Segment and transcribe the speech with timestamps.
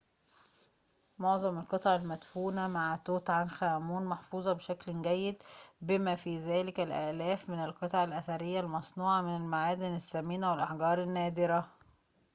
[1.17, 5.43] معظم القطع المدفونة مع توت عنخ آمون محفوظة بشكل جيد
[5.81, 11.71] بما في ذلك الآلاف من القطع الأثرية المصنوعة من المعادن الثمينة والأحجار النادرة